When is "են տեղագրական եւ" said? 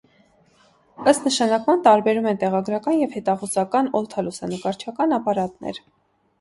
2.33-3.15